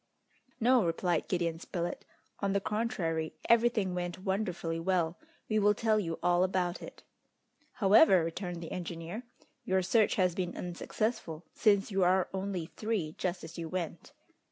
"No," 0.59 0.83
replied 0.83 1.27
Gideon 1.27 1.59
Spilett; 1.59 2.05
"on 2.39 2.53
the 2.53 2.59
contrary, 2.59 3.33
everything 3.47 3.93
went 3.93 4.17
wonderfully 4.23 4.79
well. 4.79 5.19
We 5.47 5.59
will 5.59 5.75
tell 5.75 5.99
you 5.99 6.17
all 6.23 6.43
about 6.43 6.81
it." 6.81 7.03
"However," 7.73 8.23
returned 8.23 8.63
the 8.63 8.71
engineer, 8.71 9.21
"your 9.63 9.83
search 9.83 10.15
has 10.15 10.33
been 10.33 10.57
unsuccessful, 10.57 11.45
since 11.53 11.91
you 11.91 12.03
are 12.03 12.29
only 12.33 12.71
three 12.75 13.13
just 13.19 13.43
as 13.43 13.59
you 13.59 13.69
went!" 13.69 14.11